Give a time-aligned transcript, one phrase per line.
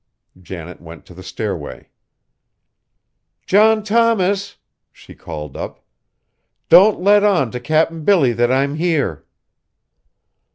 [0.41, 1.89] Janet went to the stairway.
[3.45, 4.55] "John Thomas!"
[4.91, 5.85] she called up,
[6.69, 9.25] "don't let on to Cap'n Billy that I'm here."